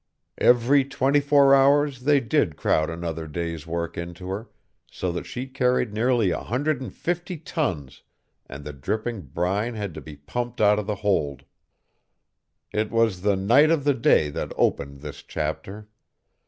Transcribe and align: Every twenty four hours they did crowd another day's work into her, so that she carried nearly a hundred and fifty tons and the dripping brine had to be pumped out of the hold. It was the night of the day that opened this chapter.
Every 0.39 0.83
twenty 0.83 1.19
four 1.19 1.53
hours 1.53 2.05
they 2.05 2.19
did 2.19 2.57
crowd 2.57 2.89
another 2.89 3.27
day's 3.27 3.67
work 3.67 3.99
into 3.99 4.29
her, 4.29 4.49
so 4.89 5.11
that 5.11 5.27
she 5.27 5.45
carried 5.45 5.93
nearly 5.93 6.31
a 6.31 6.39
hundred 6.39 6.81
and 6.81 6.91
fifty 6.91 7.37
tons 7.37 8.01
and 8.47 8.63
the 8.65 8.73
dripping 8.73 9.21
brine 9.27 9.75
had 9.75 9.93
to 9.93 10.01
be 10.01 10.15
pumped 10.15 10.59
out 10.59 10.79
of 10.79 10.87
the 10.87 10.95
hold. 11.05 11.43
It 12.73 12.89
was 12.89 13.21
the 13.21 13.35
night 13.35 13.69
of 13.69 13.83
the 13.83 13.93
day 13.93 14.31
that 14.31 14.51
opened 14.57 15.01
this 15.01 15.21
chapter. 15.21 15.87